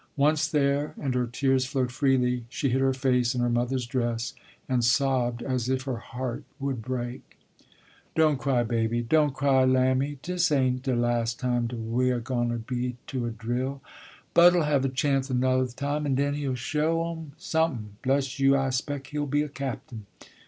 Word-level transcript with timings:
Once 0.17 0.47
there 0.47 0.95
and 0.99 1.13
her 1.13 1.27
tears 1.27 1.65
flowed 1.67 1.91
freely; 1.91 2.43
she 2.49 2.69
hid 2.69 2.81
her 2.81 2.91
face 2.91 3.35
in 3.35 3.41
her 3.41 3.51
mother's 3.51 3.85
dress, 3.85 4.33
and 4.67 4.83
sobbed 4.83 5.43
as 5.43 5.69
if 5.69 5.83
her 5.83 5.97
heart 5.97 6.43
would 6.59 6.81
break. 6.81 7.37
"Don't 8.15 8.39
cry, 8.39 8.63
Baby! 8.63 9.03
don't 9.03 9.35
cry, 9.35 9.63
Lammie, 9.63 10.17
dis 10.23 10.51
ain't 10.51 10.81
da 10.81 10.95
las' 10.95 11.35
time 11.35 11.67
da 11.67 11.75
wah 11.77 12.17
goin' 12.17 12.49
to 12.49 12.57
be 12.57 12.95
a 13.13 13.19
drill. 13.29 13.83
Bud'll 14.33 14.63
have 14.63 14.83
a 14.83 14.89
chance 14.89 15.29
anotha 15.29 15.75
time 15.75 16.07
and 16.07 16.17
den 16.17 16.33
he'll 16.33 16.55
show 16.55 17.11
'em 17.11 17.33
somethin'; 17.37 17.97
bless 18.01 18.39
you, 18.39 18.57
I 18.57 18.71
spec' 18.71 19.05
he'll 19.05 19.27
be 19.27 19.43
a 19.43 19.49
captain." 19.49 20.07